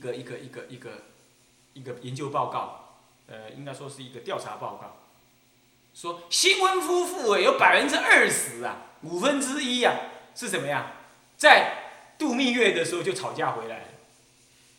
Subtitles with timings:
[0.00, 0.90] 一个一个一个一个
[1.74, 2.96] 一个研究报告，
[3.28, 4.96] 呃，应该说是一个调查报告，
[5.94, 9.94] 说新婚夫妇有百分之二十啊，五分之一啊，
[10.34, 10.92] 是怎么样，
[11.36, 13.88] 在度蜜月的时候就吵架回来，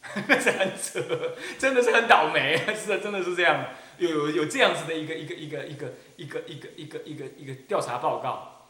[0.27, 3.67] 那是很扯，真的是很倒霉，是啊，真的是这样，
[3.99, 8.69] 有有有这样子的一个一个一个一个一个一个一个一个一个调查报告，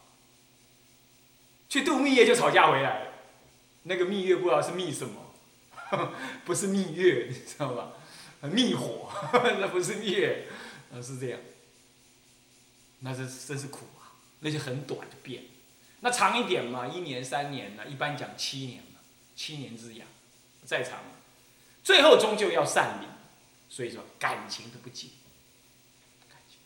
[1.70, 3.08] 去度蜜月就吵架回来了，
[3.84, 5.31] 那个蜜月不知道是蜜什么。
[6.46, 7.94] 不是蜜月，你知道吧？
[8.52, 9.10] 蜜火，
[9.60, 10.48] 那不是蜜月，
[11.02, 11.40] 是这样。
[13.04, 14.14] 那是真是苦啊！
[14.42, 15.44] 那些很短的变，
[16.02, 19.00] 那长一点嘛，一年三年呢，一般讲七年嘛，
[19.36, 20.08] 七年之痒，
[20.64, 21.00] 再长，
[21.84, 23.08] 最后终究要散离，
[23.74, 25.10] 所以说感情都不尽，
[26.30, 26.60] 感情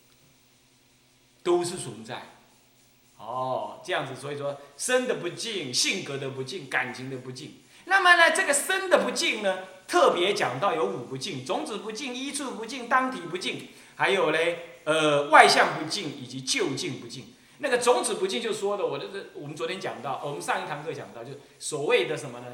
[1.42, 2.22] 都是存在。
[3.16, 7.62] 哦，这样子，所以说生的不尽，性格的不尽，感情的不尽。
[7.86, 17.26] 那么呢，这个生的不净呢，特别讲到有五不净：种子不净、依处不净、当体不净，还有嘞，呃，外向不净以及就近不净。
[17.58, 22.46] 那个种子不净就说的，我这个我们昨天讲到，我们上一堂课讲到，就所谓的什么呢？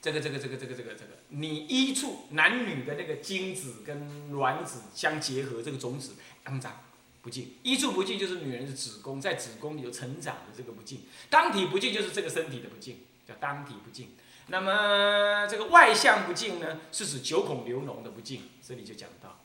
[0.00, 6.14] 这个这个这个这个这个这个，你一处男女的那个精子跟卵子相结合，这个种子
[6.46, 6.80] 肮脏
[7.20, 13.00] 不净，一处不净就是女人的子宫在子宫里头成长的这个不净，当体不净就是这个身体的不净。
[13.28, 14.08] 叫当体不净，
[14.46, 18.48] 那么这个外向不净呢，是指九孔流脓的不净。
[18.66, 19.38] 这里就讲到，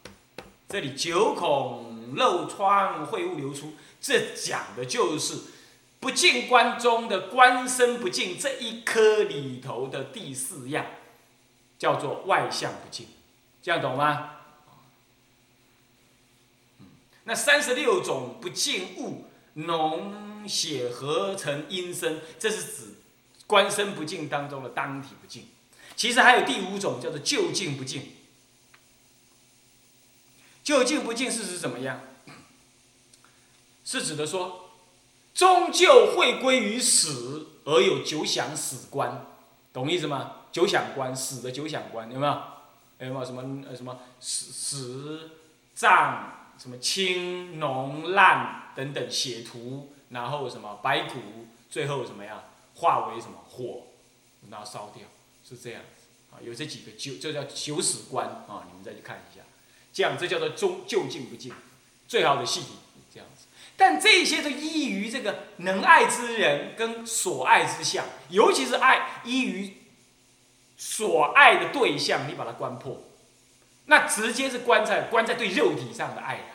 [0.69, 5.37] 这里九孔漏疮秽物流出，这讲的就是
[5.99, 10.85] 不净观中的观身不净这一颗里头的第四样，
[11.77, 13.07] 叫做外向不净，
[13.61, 14.29] 这样懂吗？
[17.25, 19.25] 那三十六种不净物，
[19.57, 22.93] 脓血合成阴身，这是指。
[23.53, 25.45] 观身不净当中的当体不净，
[25.95, 28.13] 其实还有第五种叫做就近不净。
[30.63, 31.99] 就近不净是指怎么样？
[33.85, 34.71] 是指的说，
[35.35, 39.23] 终究会归于死，而有九想死观，
[39.71, 40.37] 懂意思吗？
[40.51, 42.41] 九想观，死的九想观，有没有？
[42.97, 45.29] 有没有什么呃什么死死
[45.75, 52.41] 脏什么青脓烂等等血图，然后什么白骨，最后什么样？
[52.75, 53.83] 化为什么火，
[54.49, 55.03] 然后烧掉，
[55.47, 56.41] 是这样子啊。
[56.41, 58.65] 有这几个九，这叫九死观啊。
[58.67, 59.41] 你们再去看一下，
[59.93, 61.53] 这样这叫做中就近不近，
[62.07, 62.69] 最好的细体
[63.13, 63.45] 这样子。
[63.75, 69.77] 但这些都依于这个能爱之人跟所爱之相，尤其是爱依于
[70.77, 73.01] 所爱的对象，你把它关破，
[73.85, 76.45] 那直接是关在关在对肉体上的爱了。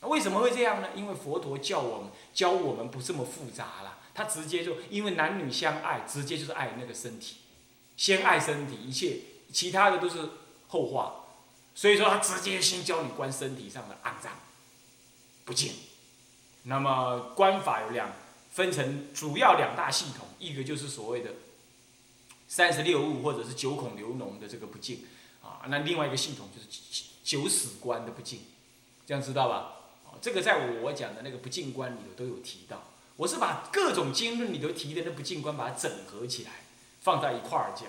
[0.00, 0.88] 那为什么会这样呢？
[0.94, 3.98] 因为佛陀教我们教我们不这么复杂了。
[4.18, 7.36] 他直接就因为男女相爱，直接就是爱那个身体，
[7.96, 9.18] 先爱身体，一切
[9.52, 10.30] 其他的都是
[10.66, 11.24] 后话。
[11.72, 14.32] 所以说他直接先教你观身体上的肮脏、
[15.44, 15.72] 不净。
[16.64, 18.10] 那么观法有两，
[18.50, 21.34] 分成主要两大系统，一个就是所谓的
[22.48, 25.04] 三十六物或者是九孔流脓的这个不净
[25.40, 26.66] 啊，那另外一个系统就是
[27.22, 28.40] 九死观的不净，
[29.06, 29.74] 这样知道吧？
[30.20, 32.82] 这个在我讲的那个不净观里头都有提到。
[33.18, 36.52] 我是把各种经论里头提的那不净观，把它整合起来，
[37.00, 37.88] 放在一块儿讲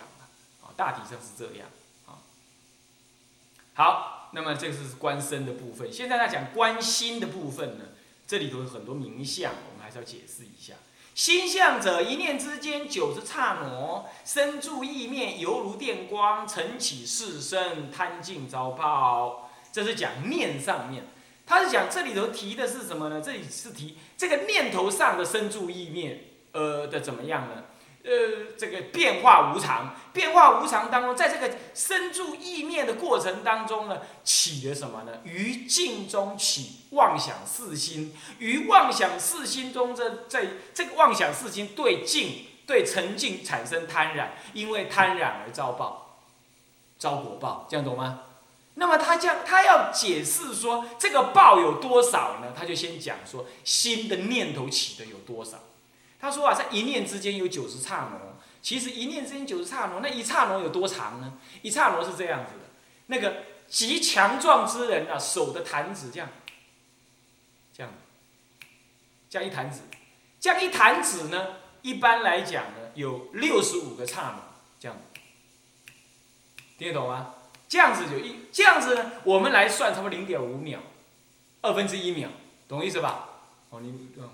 [0.60, 1.68] 啊，大体上是这样
[2.08, 2.18] 啊。
[3.76, 7.86] 好，那么这个是观身的部分，现在在讲观心的部分呢，
[8.26, 10.74] 这里头有很多名相，我们还是要解释一下。
[11.14, 19.52] 心相者，一念之间，九十刹那，身住意面，犹如电光，晨起四身，贪尽遭报。
[19.72, 21.04] 这是讲念上面。
[21.50, 23.20] 他是讲这里头提的是什么呢？
[23.20, 27.64] 这里是提这个念头上的生住意念，呃的怎么样呢？
[28.04, 35.22] 呃，这个变化无常，变化无常当中，在这个生住意念的过程当中呢，起了什么呢？
[35.24, 46.20] 于静中起妄想四心，于妄想四心中，这在这个妄想四心对静对沉静产生贪染，因为贪染而遭报，
[47.00, 48.22] 遭果报，这样懂吗？
[48.80, 52.54] 那么他将他要解释说这个报有多少呢？
[52.58, 55.60] 他就先讲说心的念头起的有多少。
[56.18, 58.20] 他说啊，在一念之间有九十刹那。
[58.62, 61.38] 其实一念之间九十刹那，那一刹那有多长呢？
[61.62, 62.66] 一刹那是这样子的，
[63.08, 66.30] 那个极强壮之人啊，手的弹指这样，
[67.74, 67.92] 这样，
[69.30, 69.80] 这样一弹指，
[70.40, 74.42] 这样一弹指呢，一般来讲呢，有六十五个刹那，
[74.78, 74.98] 这样，
[76.78, 77.36] 听得懂吗？
[77.70, 80.80] 这样子就一这样子呢，我们来算，差不多零点五秒，
[81.62, 82.28] 二分之一秒，
[82.68, 83.30] 懂意思吧？
[83.70, 84.28] 哦，你嗯，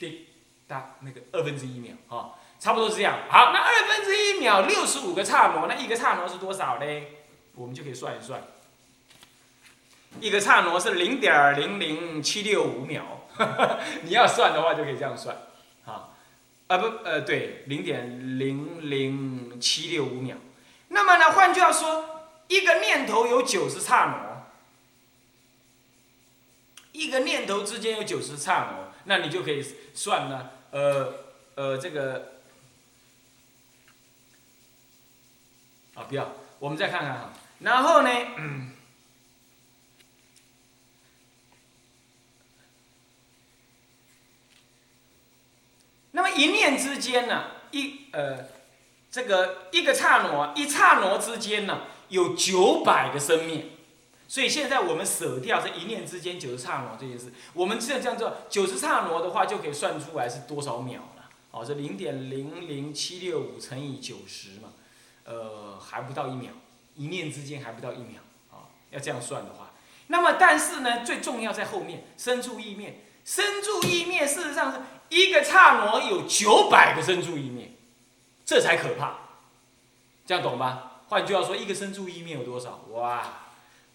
[0.00, 0.26] 滴
[0.66, 3.20] 答那个二分之一秒啊，差不多是这样。
[3.28, 7.02] 好，那二分之一秒六十五个刹那，那一个刹那是多少呢？
[7.54, 8.42] 我们就可以算一算，
[10.20, 13.04] 一个刹那是零点零零七六五秒。
[14.02, 15.34] 你要算的话，就可以这样算，
[15.86, 16.10] 啊，
[16.66, 20.36] 啊不，呃对，零点零零七六五秒。
[20.88, 22.09] 那么呢，换句话说，
[22.50, 24.50] 一个念头有九十刹那，
[26.90, 29.64] 一个念头之间有九十刹那，那你就可以
[29.94, 31.14] 算呢，呃
[31.54, 32.32] 呃这个，
[35.94, 38.10] 啊不要，我们再看看哈，然后呢？
[46.10, 48.48] 那么一念之间呢，一呃，
[49.08, 53.70] 这个一个刹那，一刹那之间呢，有九百个生命，
[54.28, 61.30] 所以现在我们舍掉这一念之间九十刹那这件事，我们现在这样做九十刹那的话，就可以算出来是多少秒了。
[61.50, 64.68] 哦，是零点零零七六五乘以九十嘛，
[65.24, 66.52] 呃，还不到一秒，
[66.94, 68.20] 一念之间还不到一秒
[68.50, 69.72] 啊，要这样算的话，
[70.08, 74.78] 那么但是呢，最重要在后面，生住意灭，生住意灭，事实上是。
[75.10, 77.72] 一个刹那有九百个生住意灭，
[78.44, 79.18] 这才可怕，
[80.24, 80.89] 这样懂吧？
[81.10, 82.84] 换句话说，一个生住意面有多少？
[82.92, 83.22] 哇，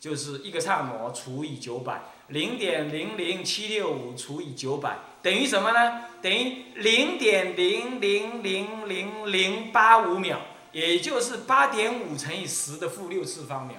[0.01, 6.01] 就是一个刹那除以九百，零点零零七六五除以九百等于什么呢？
[6.21, 10.37] 等于零点零零零零零八五秒，
[10.73, 13.77] 也就是八点五乘以十的负六次方秒，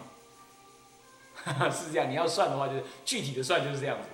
[1.70, 2.10] 是这样。
[2.10, 4.08] 你要算的话，就是具体的算就是这样子。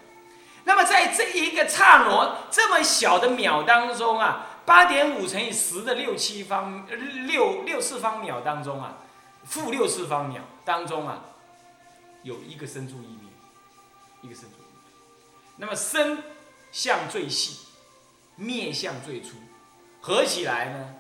[0.64, 6.84] 那么在这一个刹那这么小的秒当中啊，八点五乘以十的六七方
[7.26, 8.98] 六六次方秒当中啊，
[9.44, 11.24] 负六次方秒当中啊，
[12.22, 13.30] 有一个生住一灭，
[14.22, 14.92] 一个生住一灭。
[15.56, 16.22] 那么生
[16.70, 17.66] 相最细，
[18.36, 19.36] 灭相最粗，
[20.00, 20.94] 合起来呢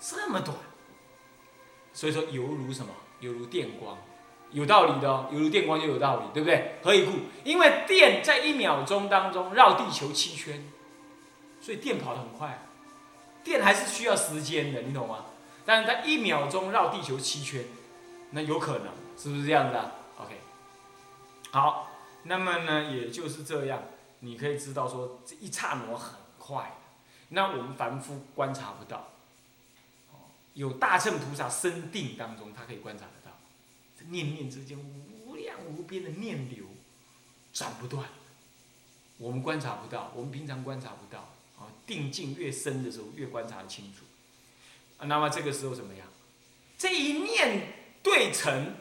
[0.00, 0.56] 这么短，
[1.92, 2.92] 所以说犹如什么？
[3.20, 3.96] 犹如电光。
[4.50, 6.76] 有道理的哦，犹如电光就有道理，对不对？
[6.82, 7.12] 何以故？
[7.42, 10.62] 因为电在一秒钟当中绕地球七圈，
[11.58, 12.66] 所以电跑得很快。
[13.42, 15.24] 电还是需要时间的，你懂吗？
[15.64, 17.64] 但是它一秒钟绕地球七圈，
[18.30, 20.40] 那有可能是不是这样的？OK，
[21.50, 21.90] 好，
[22.24, 23.82] 那么呢，也就是这样，
[24.20, 26.78] 你可以知道说这一刹那很快，
[27.28, 29.08] 那我们凡夫观察不到。
[30.54, 33.34] 有大乘菩萨生定当中，他可以观察得到。
[34.10, 34.78] 念念之间，
[35.24, 36.66] 无量无边的念流，
[37.52, 38.06] 斩不断。
[39.16, 41.20] 我们观察不到，我们平常观察不到。
[41.58, 44.04] 啊，定境越深的时候，越观察清楚。
[45.06, 46.06] 那么这个时候怎么样？
[46.78, 48.74] 这一念对成，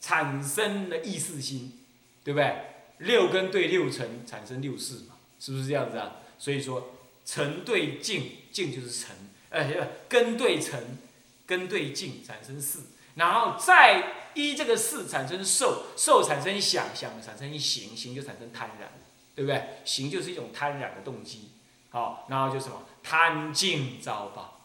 [0.00, 1.78] 产生了意识心，
[2.22, 2.56] 对不对？
[2.98, 6.16] 六根对六尘，产生六识嘛，是不是这样子啊？
[6.38, 6.94] 所以说，
[7.24, 9.16] 尘对境，境就是尘，
[9.50, 10.98] 哎，根对尘，
[11.46, 12.78] 根对境，产生识，
[13.14, 14.14] 然后再。
[14.34, 18.92] 依这个事产生受，受产生想，想产生行，行就产生贪染，
[19.34, 19.80] 对不对？
[19.84, 21.48] 行就是一种贪染的动机，
[21.90, 24.57] 好，然后就什么贪境遭报，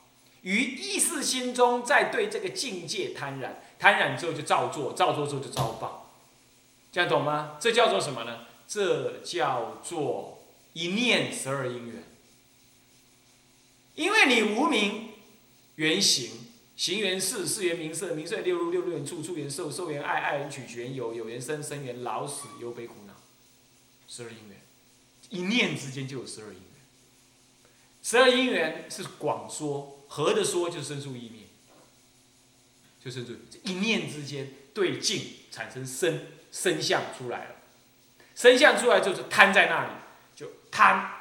[0.43, 6.13] 于意识心中在对这个境界贪婪，贪婪之后就造作，造作之后就遭报，
[6.91, 7.57] 这样懂吗？
[7.59, 8.45] 这叫做什么呢？
[8.67, 10.43] 这叫做
[10.73, 12.03] 一念十二因缘，
[13.95, 15.09] 因为你无名
[15.75, 16.43] 原形。
[16.75, 23.13] 行缘事，事缘名色，名色六入，六入缘处，处缘受，受缘爱，爱缘取，取缘有，有缘生，生缘老死，忧悲苦恼，
[24.07, 24.59] 十二因缘，
[25.29, 26.61] 一念之间就有十二因缘。
[28.01, 31.47] 十二因缘是广说，合着说就是生住意念，
[33.03, 37.55] 就生住，一念之间对境产生生生相出来了，
[38.35, 39.91] 生相出来就是贪在那里，
[40.35, 41.13] 就贪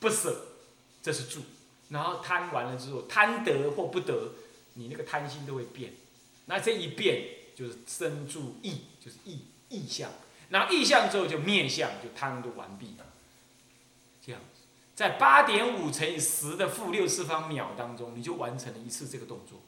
[0.00, 0.46] 不舍，
[1.02, 1.42] 这是住，
[1.90, 4.32] 然后贪完了之后，贪得或不得。
[4.74, 5.92] 你那个贪心都会变，
[6.46, 7.24] 那这一变
[7.54, 10.10] 就是生住意，就是意意象。
[10.50, 13.04] 那意象之后就灭相，就贪都完毕了。
[14.98, 19.60] 在八点五乘以十的负六次方秒当中，你就完成了一次这个动作。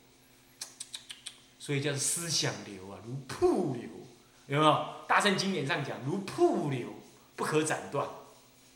[1.56, 3.88] 所以叫思想流啊，如瀑流，
[4.49, 4.87] 有没有？
[5.06, 6.88] 大圣经典上讲，如瀑流，
[7.37, 8.08] 不可斩断，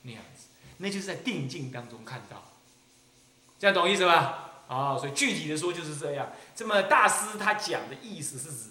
[0.02, 0.46] 那样子，
[0.76, 2.52] 那就是在定境当中看到。
[3.58, 4.62] 这样懂意思吧？
[4.68, 6.30] 啊，所以具体的说就是这样。
[6.54, 8.70] 这么大师他讲的意思是指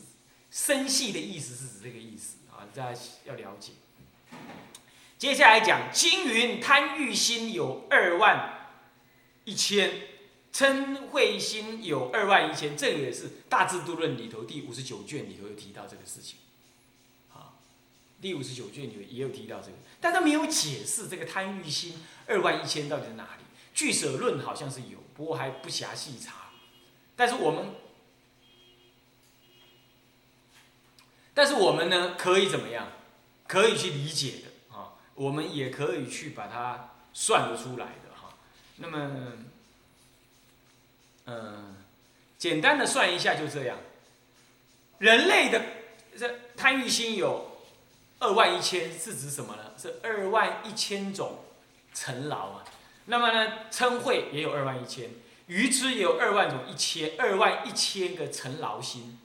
[0.50, 3.74] 生细的意思是指这个意思啊，大家要了解。
[5.24, 8.68] 接下来讲金云贪欲心有二万
[9.46, 10.01] 一千，
[10.51, 16.39] 嗔恚心有二万一千，这个也是《大智度论》里头第五十九卷里头有提到这个事情。
[17.34, 17.56] 啊，
[18.22, 23.46] 第五十九卷里也有提到这个，但他没有解释这个贪欲心二万一千到底在哪里。
[23.74, 26.51] 俱舍论好像是有，不过还不详细查。
[27.15, 27.68] 但是我们，
[31.34, 32.92] 但是我们呢，可以怎么样？
[33.48, 34.51] 可以去理解的，
[35.15, 38.36] 我们也可以去把它算得出来的哈。
[38.77, 39.34] 那么，
[41.25, 41.75] 嗯，
[42.38, 43.77] 简单的算一下就这样。
[45.00, 45.62] 人类的
[46.17, 47.58] 这贪欲心有
[48.20, 49.74] 二万一千，是指什么呢？
[49.77, 51.43] 是二万一千种
[51.93, 52.63] 尘劳啊。
[53.05, 55.10] 那么呢，嗔恚也有二万一千，
[55.48, 59.20] 愚痴也有二万种一千二万一千个尘劳心，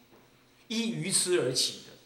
[0.66, 1.96] 依愚痴而起的。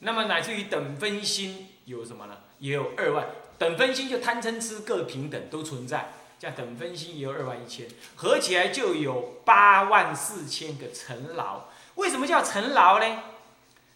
[0.00, 2.40] 那么乃至于等分心有什么呢？
[2.64, 3.26] 也有二万
[3.58, 11.64] 等分心，就贪嗔痴各平等都存在，这样等分心也有二万一千，合起来就有八万四千个尘劳。
[11.96, 13.22] 为什么叫尘劳呢？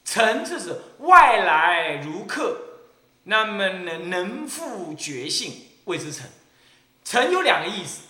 [0.04, 2.60] 尘就是外来如客，
[3.22, 5.50] 那么能能复觉性
[5.86, 6.28] 谓之尘。
[7.02, 8.02] 尘有两个意思，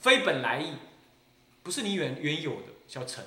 [0.00, 0.72] 非本来意，
[1.62, 3.24] 不是你原原有的叫尘，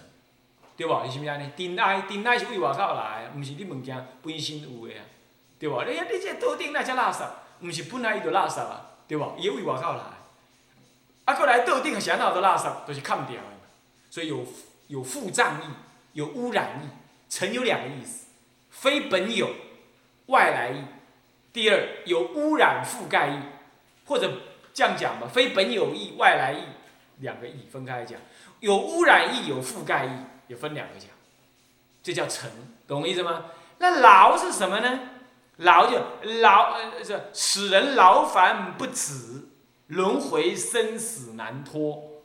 [0.76, 1.08] 对吧？
[1.10, 1.52] 是啥物呢？
[1.56, 5.04] 尘埃，尘埃是为外口来，毋是你物件本身有的啊，
[5.64, 5.86] 对吧？
[5.88, 7.24] 你你这桌顶那只垃圾，
[7.62, 9.30] 毋是本来伊就垃圾啊，对吧？
[9.38, 10.04] 伊为外口来，
[11.24, 13.48] 啊，过来桌顶是安怎的垃圾，都是看不掉的，
[14.10, 14.46] 所以有
[14.88, 15.66] 有附障意，
[16.12, 16.90] 有污染意。
[17.30, 18.26] 尘有两个意思，
[18.72, 19.50] 非本有，
[20.26, 20.84] 外来意；
[21.54, 23.40] 第二有污染覆盖意。
[24.06, 24.30] 或者
[24.74, 26.62] 这样讲吧，非本有意，外来意，
[27.20, 28.20] 两个意分开讲。
[28.60, 30.10] 有污染意，有覆盖意，
[30.48, 31.08] 也分两个讲。
[32.04, 32.52] 这叫尘，
[32.86, 33.46] 懂我意思吗？
[33.78, 35.00] 那劳是什么呢？
[35.58, 35.98] 劳就
[36.42, 39.48] 劳，是使人劳烦不止，
[39.88, 42.22] 轮回生死难脱，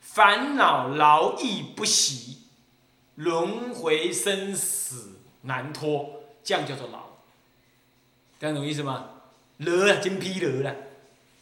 [0.00, 2.38] 烦恼劳逸不息，
[3.16, 7.00] 轮回生死难脱，这样叫做劳。
[8.38, 9.10] 听懂意思吗？
[9.58, 10.74] 劳啊，真疲劳啦！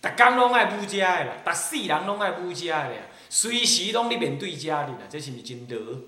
[0.02, 2.90] 逐工拢爱补食的啦，逐世人拢爱补食的啦，
[3.30, 6.00] 随时拢伫面对家哩啦，这是毋是真劳？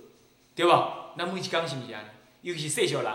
[0.56, 0.92] 对无？
[1.16, 2.08] 咱每一工是毋是安尼？
[2.42, 3.12] 尤其是细小人，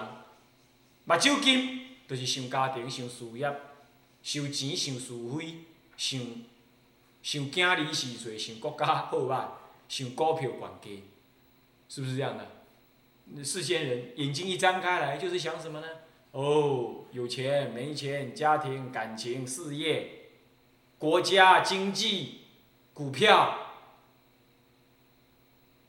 [1.05, 3.41] 目睭金，就是想家庭、想事业、
[4.21, 5.55] 想钱、想是非、
[5.97, 6.21] 想
[7.21, 9.47] 想囝儿时岁、想国家好歹、
[9.87, 10.89] 想股票管家，
[11.89, 13.43] 是不是这样的？
[13.43, 15.87] 世间人眼睛一张开来，就是想什么呢？
[16.29, 20.29] 哦，有钱没钱，家庭、感情、事业、
[20.99, 22.41] 国家、经济、
[22.93, 23.57] 股票，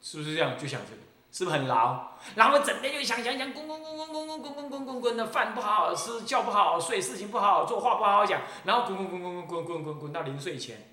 [0.00, 0.58] 是不是这样？
[0.58, 2.15] 就想这个，是不是很牢？
[2.34, 10.88] 然后整天就想想想，滚滚滚滚滚滚滚滚滚滚滚的，饭不好好吃，觉不好好睡，事情不好好做，话不好好讲，然后滚滚滚滚滚滚滚滚滚到临睡前，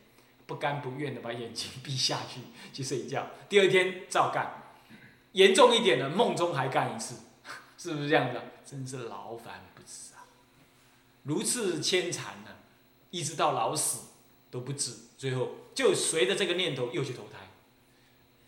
[0.46, 4.64] 不甘不愿的把眼睛闭下去去睡觉，第二天照干，
[5.32, 7.16] 严重一点的，梦中还干一次，
[7.78, 8.42] 是不是这样的？
[8.66, 10.26] 真是劳烦不止啊！
[11.24, 12.52] 如此牵缠呢，
[13.12, 14.08] 一直到老死
[14.50, 17.50] 都不止，最后就随着这个念头又去投胎。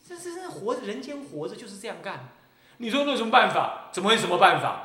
[0.08, 2.35] 这这这活着人间活着就是这样干。
[2.78, 3.90] 你说那有什么办法？
[3.92, 4.82] 怎么会什么办法？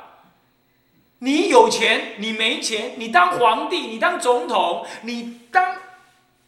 [1.19, 5.77] 你有钱，你没钱，你当皇帝，你当总统，你当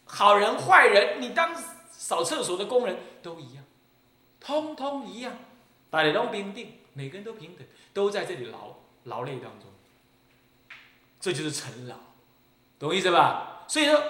[0.04, 1.54] 好人坏人，你当
[1.90, 3.64] 扫厕所的工人都一样，
[4.40, 5.38] 通通一样，
[5.90, 8.74] 大家都平等，每个人都平等，都在这里劳。
[9.04, 9.68] 劳累当中，
[11.20, 11.94] 这就是成劳，
[12.78, 13.66] 懂意思吧？
[13.68, 14.02] 所以说，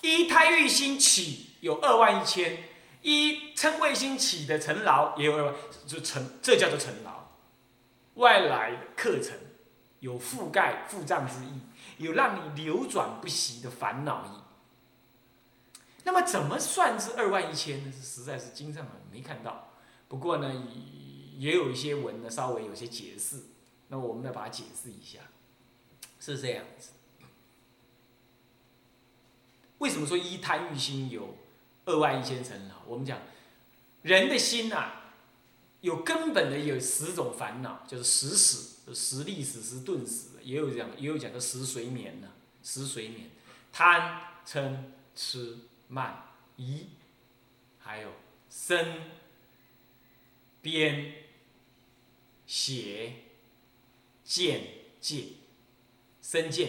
[0.00, 2.64] 一胎育心起有二万一千，
[3.06, 5.54] 一称卫星起的尘劳也有，
[5.86, 7.28] 就尘，这叫做尘劳。
[8.14, 9.38] 外来的课程
[10.00, 11.60] 有覆盖覆障之意，
[11.98, 14.30] 有让你流转不息的烦恼意。
[16.02, 17.92] 那么怎么算是二万一千呢？
[17.92, 19.68] 是实在是经上没看到，
[20.08, 20.52] 不过呢，
[21.36, 23.40] 也有一些文呢，稍微有些解释。
[23.86, 25.20] 那我们来把它解释一下，
[26.18, 26.90] 是这样子。
[29.78, 31.36] 为什么说一贪欲心有
[31.86, 32.74] 二万一千层呢？
[32.86, 33.18] 我们讲
[34.02, 34.90] 人的心呐，
[35.80, 42.28] 有根本的有十种烦恼，就是十死、十力死、十顿死，也有讲，也有讲的十随眠呢，
[42.62, 43.30] 十随眠，
[43.72, 44.76] 贪、嗔、
[45.14, 45.56] 痴、
[45.88, 46.24] 慢、
[46.56, 46.88] 疑，
[47.78, 48.12] 还有
[48.50, 49.00] 生、
[50.60, 51.14] 边、
[52.46, 53.14] 邪。
[54.28, 54.60] 见
[55.00, 55.24] 戒，
[56.20, 56.68] 身见，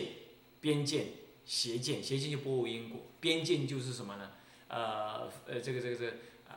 [0.61, 1.07] 边见，
[1.43, 4.31] 邪见，邪见就波无因果，边见就是什么呢？
[4.67, 6.13] 呃呃，这个这个这个
[6.47, 6.55] 呃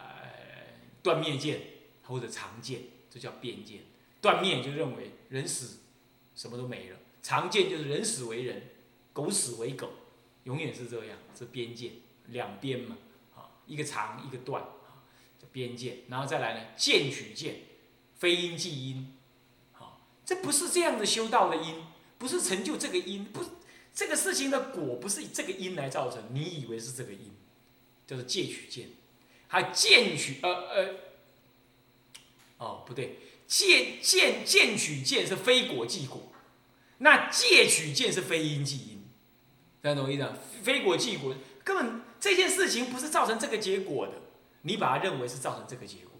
[1.02, 1.61] 断灭见
[2.05, 3.81] 或者常见，这叫边见。
[4.21, 5.79] 断灭就认为人死，
[6.35, 8.62] 什么都没了；常见就是人死为人，
[9.12, 9.90] 狗死为狗，
[10.45, 11.93] 永远是这样，是边见，
[12.26, 12.99] 两边嘛，
[13.35, 14.62] 啊，一个长一个断，
[15.38, 15.99] 叫边见。
[16.09, 17.62] 然后再来呢，见取见，
[18.17, 19.17] 非因即因。
[19.79, 21.83] 啊这不是这样的修道的因，
[22.19, 23.43] 不是成就这个因，不，
[23.95, 27.33] 这个事情的果不是这个因来造成，你以为是这个因，
[28.11, 28.88] 叫做借取见，
[29.47, 30.95] 还见取呃呃，
[32.59, 36.33] 哦不对，见见见取见是非果即果，
[36.99, 39.05] 那借取见是非因即因，
[39.81, 40.37] 大家懂我意思啊？
[40.61, 44.14] 非果即果，根本这件事情不是造成这个结果的，
[44.62, 46.11] 你把它认为是造成这个结果。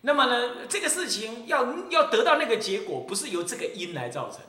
[0.00, 4.40] 那么呢，这个事情要要得到那个结果，不是由这个因来造成，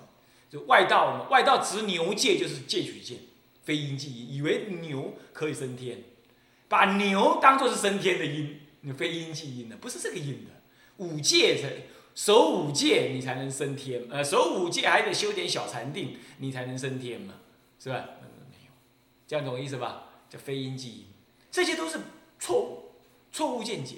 [0.50, 3.20] 就外道嘛，外道执牛戒就是戒取见，
[3.64, 6.04] 非因即因，以为牛可以升天，
[6.70, 10.52] 把牛当做是升天的因，你非因即因的，不是这个因的。
[10.98, 11.70] 五戒才
[12.16, 17.34] 守五戒，你才能升天，呃，守五戒还得修点小禅定，你才能升天嘛，
[17.80, 17.96] 是吧？
[18.50, 18.72] 没有，
[19.28, 20.06] 这样懂意思吧？
[20.30, 21.06] 叫非因即因，
[21.50, 22.00] 这些都是
[22.38, 22.92] 错误，
[23.32, 23.96] 错误见解。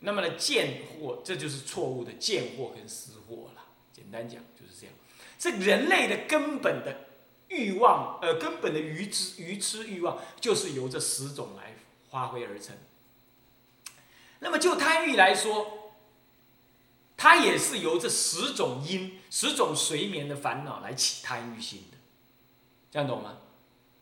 [0.00, 3.64] 那么呢，见惑，这就是错误的见惑跟思惑了。
[3.92, 4.94] 简单讲就是这样。
[5.38, 7.06] 这人类的根本的
[7.48, 11.67] 欲望，呃，根本的愚痴愚痴欲望，就是由这十种来
[12.10, 12.76] 发挥而成。
[14.40, 15.92] 那么就贪欲来说，
[17.16, 21.98] 它也是由这十种因、十种随眠的烦恼来起贪欲心的。
[22.90, 23.38] 这样懂吗？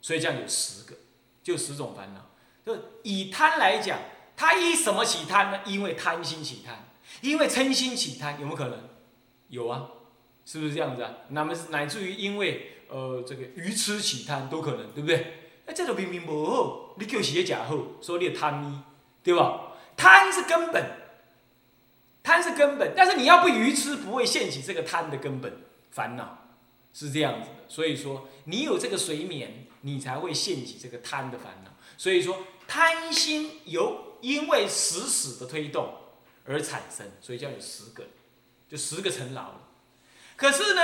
[0.00, 0.96] 所以这样有十个，
[1.42, 2.30] 就十种烦恼。
[2.64, 3.98] 就以贪来讲。
[4.38, 5.62] 他以什么起贪呢？
[5.64, 6.90] 因为贪心起贪，
[7.22, 8.78] 因为嗔心起贪，有没有可能？
[9.48, 9.88] 有啊，
[10.44, 11.10] 是不是这样子啊？
[11.28, 15.54] 那么乃至于因为呃这个愚痴起贪都可能，对不对？
[15.64, 18.82] 那这种明明不好，你就是也假好，所以你贪咪，
[19.22, 19.72] 对吧？
[19.96, 20.84] 贪是根本，
[22.22, 26.46] 贪是根本，但是你要不愚痴，不会现起这个贪的根本烦恼，
[26.92, 27.64] 是这样子的。
[27.68, 31.70] 所以说，你有这个睡眠，你才会现起这个贪的烦恼。
[31.96, 32.38] 所以说，
[32.68, 35.94] 贪心由因为死死的推动
[36.44, 38.04] 而产生，所以叫有十个，
[38.68, 39.60] 就十个成劳了。
[40.36, 40.82] 可是呢，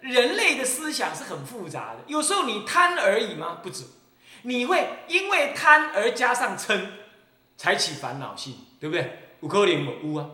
[0.00, 3.58] 人类的思想是很复杂的，有时候你贪而已吗？
[3.62, 3.84] 不止，
[4.44, 6.86] 你会因为贪而加上嗔，
[7.58, 9.18] 才起烦恼性，对不对？
[9.40, 10.30] 五颗零五啊。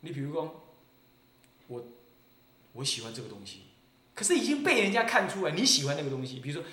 [0.00, 0.62] 你比如说，
[1.68, 1.84] 我
[2.72, 3.62] 我喜欢这个东西，
[4.14, 6.68] 可是已经被人家看出来你喜欢那个东西，比如说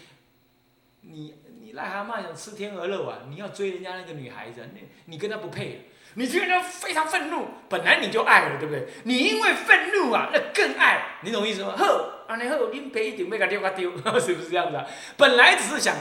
[1.02, 1.70] 你你。
[1.70, 3.28] 癞蛤蟆想吃天鹅肉啊！
[3.30, 8.88] 你要追人家那个女孩子，你你跟他不配，你这个人非常愤怒，本来你就爱了，对不对？
[9.04, 11.76] 你因为愤怒啊，那更爱，你懂意思吗？
[11.78, 14.86] 呵，安尼好，一定要甲丢甲丢， 是不是这样子啊？
[15.18, 15.96] 本来只是想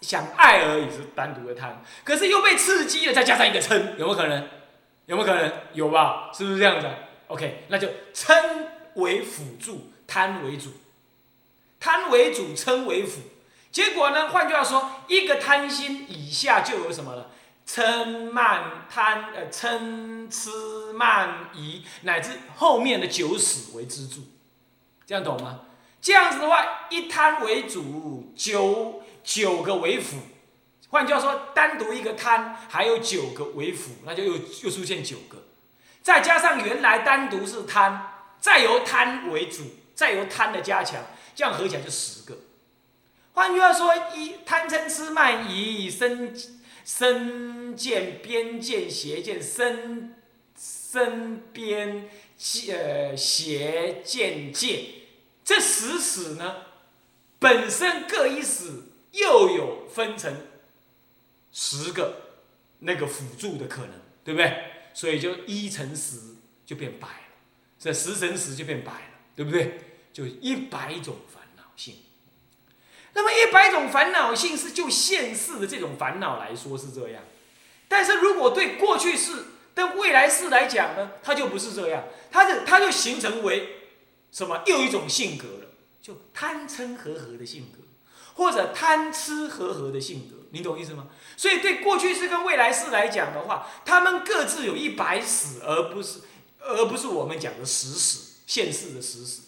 [0.00, 4.48] 想爱而已，是单独的贪，可是又被刺激了，再加上一个嗔，有没有可能？
[5.06, 5.52] 有没有可能？
[5.72, 6.30] 有吧？
[6.34, 6.86] 是不是这样子
[7.28, 8.34] ？OK，那就嗔
[8.94, 10.70] 为辅助，贪为主，
[11.80, 13.20] 贪为主，嗔为辅。
[13.70, 14.28] 结果呢？
[14.28, 17.30] 换句话说，一个贪心以下就有什么了？
[17.72, 24.20] 嗔慢贪呃嗔痴慢疑，乃至后面的九死为支柱，
[25.06, 25.60] 这样懂吗？
[26.02, 30.18] 这样子的话，一贪为主，九九个为辅。
[30.90, 35.44] 换句话说，单独一个贪，还有九个为辅，那就又又出现九个。
[36.02, 38.02] 再加上原来单独是贪，
[38.38, 39.62] 再由贪为主，
[39.94, 41.02] 再由贪的加强，
[41.34, 42.36] 这样合起来就十个。
[43.32, 46.36] 换句话说，一贪嗔痴慢疑生
[46.84, 50.14] 生见边见邪见身
[50.56, 52.08] 身边
[52.68, 54.84] 呃邪见界，
[55.44, 56.56] 这十死呢，
[57.38, 60.34] 本身各一死，又有分成
[61.50, 62.40] 十个
[62.80, 63.92] 那个辅助的可能，
[64.24, 64.64] 对不对？
[64.94, 66.18] 所以就一乘十
[66.66, 67.24] 就变百了，
[67.78, 69.80] 这十乘十就变百了，对不对？
[70.12, 71.96] 就一百种烦恼性。
[73.14, 77.22] 那么一百种烦恼性是就现世的这种烦恼来说是这样，
[77.92, 79.32] 但是如果对过去式、
[79.74, 83.68] 跟未来式来讲呢，它就不是这样，它就它就形成为
[84.32, 85.66] 什么又一种性格了，
[86.00, 87.84] 就贪嗔和合的性格，
[88.32, 91.08] 或者贪吃和合的性格，你懂意思吗？
[91.36, 96.20] 所以对过去式跟未来式来讲的话，他们各自有一百死，而不是
[96.60, 99.42] 而不是我们讲的十死现世的十死。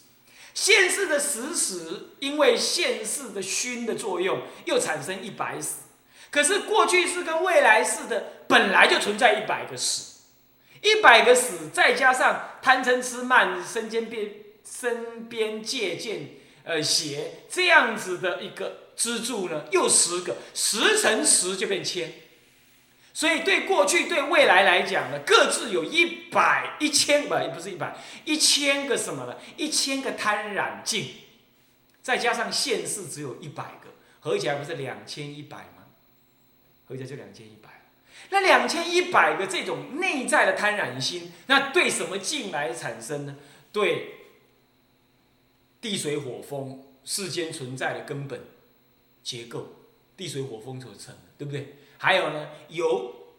[0.53, 5.79] 现世的死死，因为现世的熏的作用，又产生一百死。
[6.35, 10.23] 可是过去式跟未来式的本来就存在一百个死，
[10.83, 14.33] 一百个死，再加上贪嗔痴慢身兼边
[14.65, 16.31] 身边借鉴
[16.65, 22.13] 呃邪这样子的一个支柱呢，又十个，十乘十就变千。
[23.13, 29.37] 所以，对过去、对未来来讲呢，各自有一百、一千不，不是一百，一千个什么呢？
[29.57, 31.11] 一千个贪染境，
[32.03, 35.69] 再加上现世只有一百个，合起来不是两千一百？
[36.87, 37.69] 合起来就两千一百。
[38.31, 43.37] 那两千一百个这种内在的贪染心，那对什么境来产生呢？
[43.73, 44.15] 对
[45.81, 48.41] 地水火风世间存在的根本
[49.23, 49.69] 结构，
[50.17, 51.77] 地水火风所成，对不对？
[51.99, 53.35] 还有呢，由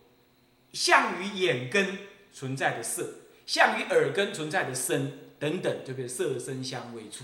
[0.73, 1.97] 相于眼根
[2.33, 3.13] 存在的色，
[3.45, 6.07] 相于耳根存在的声等等，对不对？
[6.07, 7.23] 色声香味触，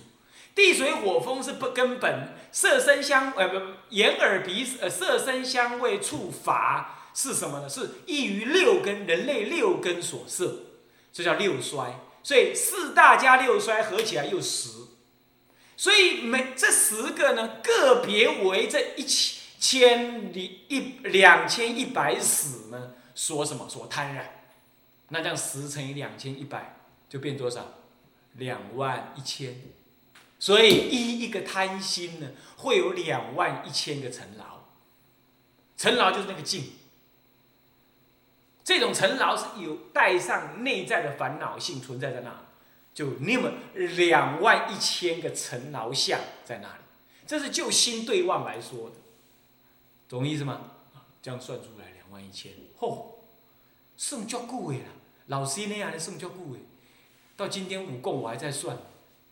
[0.54, 3.60] 地水火风是不根本，色声香呃不
[3.90, 7.70] 眼耳鼻呃色声香味触法是什么呢？
[7.70, 10.58] 是异于六根，人类六根所摄，
[11.14, 12.00] 这叫六衰。
[12.24, 14.70] 所以四大家六衰合起来又十，
[15.76, 23.68] 所以每这十个呢，个别为这一千里一两千一百死呢，说什么？
[23.68, 24.44] 所贪染。
[25.10, 26.78] 那这样十乘以两千一百
[27.10, 27.66] 就变多少？
[28.34, 29.56] 两万一千。
[30.42, 34.62] 所以一一个贪心呢，会有两万一千个尘劳。
[35.78, 36.72] 尘劳就是那个境。
[38.64, 42.38] 这种尘劳是有带上内在的烦恼性存在在那里，
[42.92, 46.84] 就那么两万一千个尘劳相在那里，
[47.28, 48.96] 这是就心对望来说的，
[50.10, 50.72] 懂意思吗？
[51.22, 53.06] 这样算出来两万一千，嚯，
[53.96, 54.86] 算足久的啦，
[55.28, 56.60] 老师那样的算足久的，
[57.38, 58.76] 到今天五共我还在算，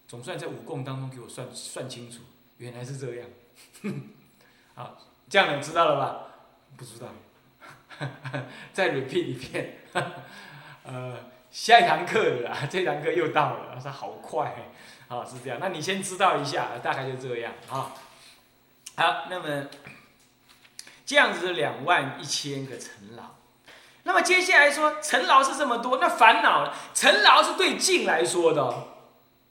[0.10, 2.22] 总算在五共当中给我算算清楚，
[2.58, 3.30] 原来是这样，
[4.74, 4.98] 好，
[5.30, 6.26] 这样你知道了吧？
[6.76, 7.08] 不知道。
[8.74, 9.78] 再 repeat 一遍，
[10.84, 11.16] 呃，
[11.52, 14.72] 下一堂课了，这堂课又到了，他说好快，
[15.08, 17.94] 好是这样，那你先知道一下，大概就这样啊。
[18.96, 19.68] 好，那么
[21.06, 23.36] 这样子是两万一千个尘劳，
[24.04, 26.74] 那么接下来说尘劳是这么多，那烦恼呢？
[26.96, 28.89] 尘劳是对境来说的，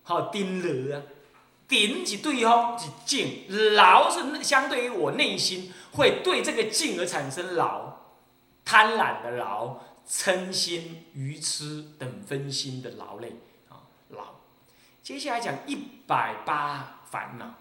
[0.09, 1.03] 好丁了啊，
[1.69, 3.45] 顶是对方是静，
[3.75, 7.99] 劳是相对于我内心会对这个静而产生劳。
[8.65, 13.37] 贪婪的劳、嗔心、愚痴等分心的劳累
[13.69, 14.37] 啊，劳。
[15.03, 17.55] 接下来讲一百八烦恼。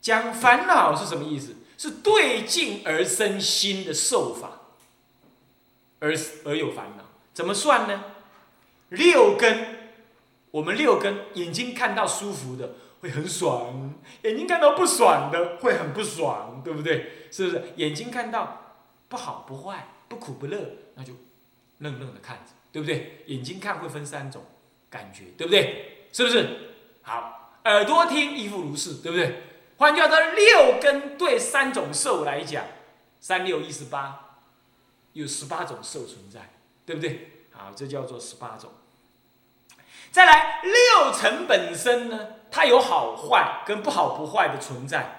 [0.00, 1.54] 讲烦恼是什么意思？
[1.76, 4.52] 是对境而生心的受法，
[5.98, 6.14] 而
[6.46, 7.04] 而有烦恼。
[7.34, 8.04] 怎么算呢？
[8.88, 9.79] 六根，
[10.50, 17.28] 我们六根，眼睛看到舒服的会很爽，眼睛看到不爽的会很不爽，对不对？
[17.30, 17.72] 是不是？
[17.76, 18.58] 眼睛看到。
[19.10, 20.56] 不好不坏，不苦不乐，
[20.94, 21.12] 那就
[21.78, 23.24] 愣愣的看着，对不对？
[23.26, 24.44] 眼睛看会分三种
[24.88, 26.06] 感觉，对不对？
[26.12, 26.48] 是不是？
[27.02, 29.42] 好，耳朵听亦复如是，对不对？
[29.78, 32.64] 换句话说，六根对三种受来讲，
[33.18, 34.38] 三六一十八，
[35.12, 36.48] 有十八种受存在，
[36.86, 37.48] 对不对？
[37.50, 38.70] 好，这叫做十八种。
[40.10, 45.18] 再来，六尘本身呢，它有好坏跟不好不坏的存在。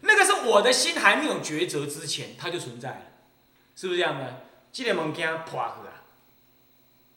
[0.00, 3.00] 那个是我的心还没有抉择之前，它就存在了，
[3.74, 4.40] 是不是这样的？
[4.72, 6.02] 这个物件破去啊，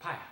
[0.00, 0.22] 歹啊！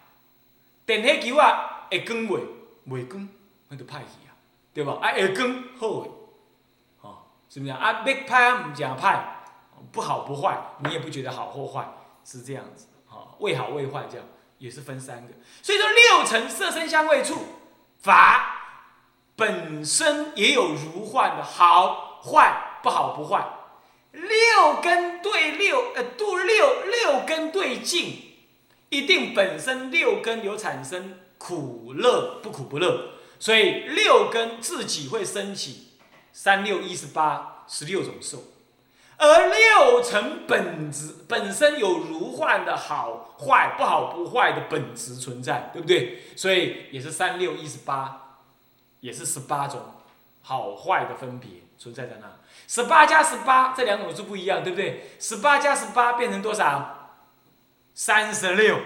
[0.86, 2.40] 电火球啊，会光未？
[2.84, 3.28] 未光，
[3.68, 4.30] 那就歹去啊，
[4.72, 4.96] 对吧？
[5.02, 6.10] 啊，会光好诶，
[7.00, 7.18] 哦，
[7.50, 8.04] 是不是啊？
[8.06, 9.20] 要歹啊，唔讲歹，
[9.90, 11.84] 不好不坏，你也不觉得好或坏，
[12.24, 14.24] 是这样子，哦，未好未坏这样，
[14.58, 15.32] 也是分三个。
[15.62, 17.38] 所以说六尘色声香味触
[17.98, 18.84] 法
[19.36, 22.04] 本身也有如幻的好。
[22.26, 23.46] 坏不好不坏，
[24.10, 28.20] 六根对六呃，度六六根对境，
[28.88, 35.92] 一定本身六根有产生苦乐不苦不乐，所以六根自己会升起
[36.32, 38.42] 三六一十八十六种受，
[39.18, 46.22] 而六尘本质本身有如幻的好坏不好不坏的本质存在，对不对？
[46.36, 48.40] 所以也是三六一十八，
[49.00, 49.80] 也是十八种
[50.42, 51.48] 好坏的分别。
[51.78, 52.26] 存在在那，
[52.66, 55.10] 十八加十八这两种是不一样，对不对？
[55.20, 57.20] 十八加十八变成多少？
[57.92, 58.78] 三十六，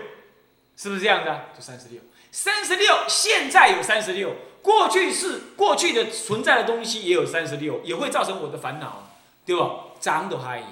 [0.77, 1.45] 是不是这样的？
[1.57, 2.01] 就三十六，
[2.33, 9.09] 三十六，现在有三十六，过去是过去的存在的东西也有三十六，也会造成我的烦恼，
[9.51, 9.69] 对不？
[9.99, 10.67] 长都害呀，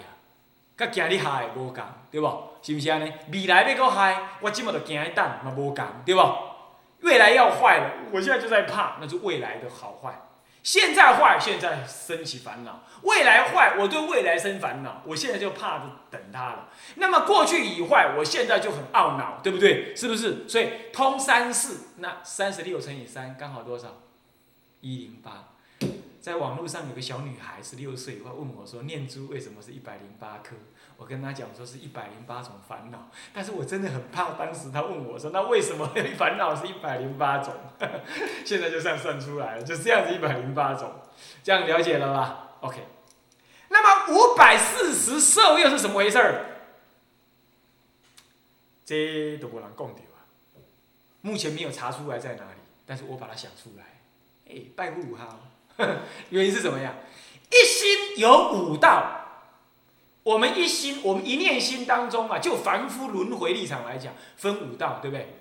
[0.76, 2.26] 甲今日害无共，对不？
[2.62, 3.12] 是不是安尼？
[3.32, 6.22] 未来要搁害，我今麦就惊一等，嘛无共，对不？
[7.00, 10.14] 未来要坏了，我现在就在怕，那是未来的好坏。
[10.62, 15.02] 现在坏，现在升起烦恼；未来坏，我对未来生烦恼。
[15.04, 16.68] 我现在就怕着等他了。
[16.94, 19.96] 那么过去已坏，我现在就很懊恼，对不对？
[19.96, 20.48] 是不是？
[20.48, 23.88] 所以通三四，那三十六乘以三，刚好多少？
[24.82, 25.48] 一零八。
[26.20, 30.56] 在网络上有个小女孩，十六岁，会问我说：“念珠为什么是一百零八颗？”
[30.98, 34.32] 我跟她讲说是一百零八种烦恼，但是我真的很怕。
[34.32, 37.54] 当时她问我说：“那为什么烦恼是一百零八种？”
[38.44, 40.92] 现在就这样算出来了，就这样子一百零八种，
[41.42, 42.82] 这样了解了吧？OK。
[43.68, 46.44] 那么五百四十寿又是什么回事儿？
[48.84, 50.24] 这都不能讲掉啊！
[51.20, 54.00] 目前没有查出来在哪里，但是我把它想出来。
[54.48, 55.38] 哎，拜五哈，
[56.30, 56.94] 原因是什么样？
[57.50, 59.46] 一心有五道，
[60.22, 65.34] 我们一心，我们一念心当中啊，就凡夫轮回立场来讲，分五道，对不对？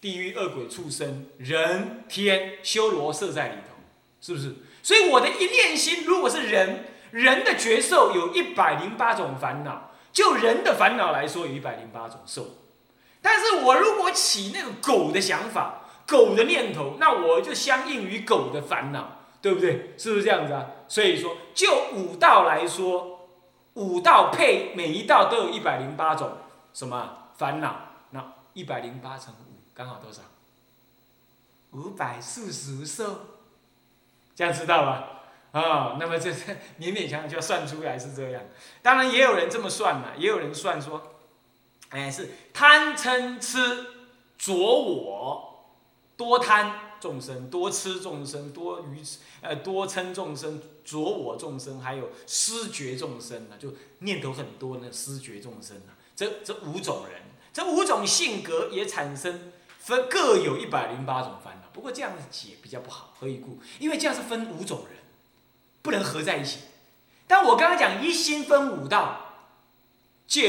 [0.00, 3.74] 地狱、恶鬼、畜生、人、天、修罗设在里头，
[4.20, 4.54] 是不是？
[4.82, 12.46] 所以我的一念心，如果是人，人的觉受有一百零八种烦恼，就人的烦恼来说，有一百零八种受。
[13.20, 19.94] 但是我如果起那个狗的想法、狗的念头，那我就相应于狗的烦恼，对不对？
[19.96, 20.66] 是不是这样子啊？
[20.88, 23.28] 所以说，就五道来说，
[23.74, 26.32] 五道配每一道都有一百零八种
[26.72, 27.76] 什么烦恼？
[28.10, 30.22] 那一百零八乘五刚好多少？
[31.72, 33.20] 五百四十受，
[34.34, 35.22] 这样知道吧？
[35.52, 38.42] 啊，那么这是勉勉强强就要算出来是这样。
[38.82, 41.14] 当然也有人这么算嘛，也有人算说。
[41.90, 43.86] 哎，是贪嗔痴
[44.36, 45.64] 着我，
[46.18, 49.02] 多贪众生，多吃众生，多愚
[49.40, 61.68] 呃多嗔众生，着我众生，还有失觉众生呢，就念头很多呢，失觉众生啊，这这五种人，这五种性格也产生分各有一百零八种烦恼。
[61.72, 63.58] 不过这样子解比较不好，何以故？
[63.78, 64.98] 因为这样是分五种人，
[65.82, 66.60] 不能合在一起。
[67.26, 69.34] 但我刚刚讲一心分五道，
[70.26, 70.42] 就。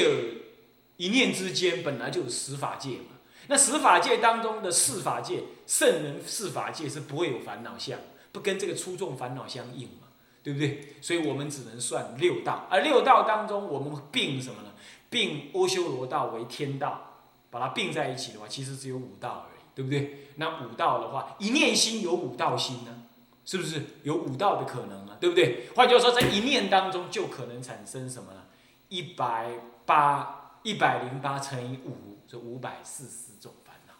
[0.99, 3.08] 一念之间本来就是十法界嘛，
[3.51, 7.99] 那十法界当中的四法界，圣人四法界是不会有烦恼相，
[8.31, 10.05] 不跟这个出众烦恼相应嘛，
[10.43, 10.93] 对不对？
[11.01, 14.69] 所以我们只能算六道，而六道当中我们并什么呢？
[15.09, 20.27] 并阿修罗道为天道，把它并在一起的话，其实只有五道而已，对不对？
[20.35, 23.01] 那五道的话，一念心有五道心呢，
[23.45, 25.17] 是不是有五道的可能啊？
[25.19, 25.67] 对不对？
[25.75, 28.43] 换句话说，在一念当中就可能产生什么呢？
[28.89, 29.49] 一百
[29.87, 30.35] 八。
[30.63, 33.93] 一百零八乘以五，就五百四十种烦恼。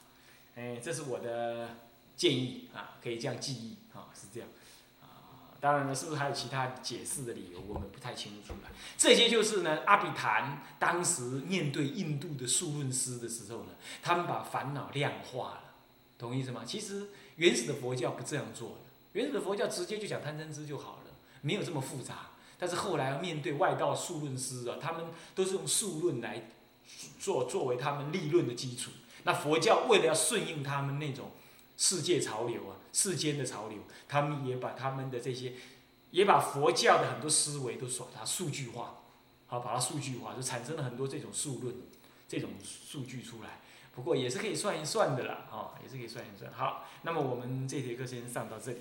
[0.56, 1.70] 哎，这是我的
[2.16, 4.50] 建议啊，可以这样记忆啊，是这样。
[5.02, 8.70] 啊，当然了，是不是还有其他解释的理由，我们不太清楚了。
[8.98, 13.72] 这些就是呢，阿比昙当时面对印度的数论师的时候呢，
[14.04, 15.64] 他们把烦恼量化了，
[16.18, 16.64] 同意思吗？
[16.66, 18.76] 其实原始的佛教不这样做的，
[19.14, 22.29] 原始的佛教直接就讲贪嗔痴就好了，没有这么复杂。
[22.60, 26.50] 但是后来面对外道数论师啊，他们都是用数论来
[27.18, 28.92] 做作为他们立论的基础。
[29.24, 31.32] 那佛教为了要顺应他们那种
[31.78, 35.54] 世界潮流啊，世间的潮流，他们也把他们的这些，
[36.12, 38.98] 也把佛教的很多思维都把它数据化，
[39.48, 41.74] 好，把它数据化，就产生了很多这种数论，
[42.28, 43.60] 这种数据出来。
[43.96, 46.52] 不过也是可以算一算的啦，哦，也是可以算一算。
[46.52, 48.80] 好，那么我们这节课先上到这里。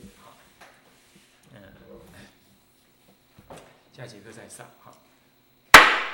[3.98, 4.92] 下节课再上，哈。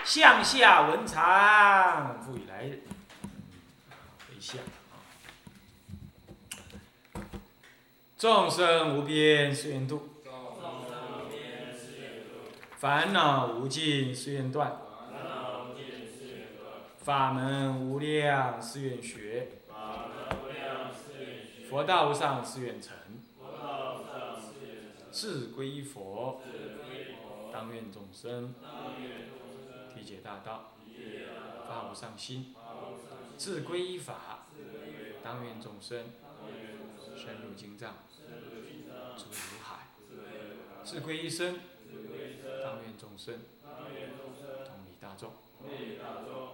[0.07, 2.81] 向下文长，复以来日，
[4.27, 4.59] 回向。
[8.17, 10.09] 众生无边誓愿度，
[12.79, 14.81] 烦恼无尽誓愿断，
[17.03, 19.49] 法门无量誓愿学，
[21.69, 22.97] 佛道无上誓愿成，
[25.13, 26.41] 志归佛。
[27.55, 28.53] 当愿众生
[29.95, 30.73] 体解大道，
[31.69, 32.53] 发无上心，
[33.39, 34.49] 自归依法。
[35.23, 36.07] 当愿众生
[37.17, 37.95] 深入经藏，
[39.17, 39.87] 诸如海，
[40.83, 41.61] 自归一生。
[42.61, 43.39] 当愿众生
[43.69, 45.35] 同理大众，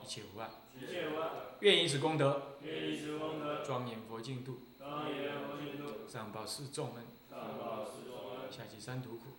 [0.04, 0.50] 一切无碍。
[1.60, 2.58] 愿以此功德，
[3.64, 4.58] 庄严佛净土，
[6.06, 7.06] 上报四重恩，
[8.50, 9.38] 下济三途苦。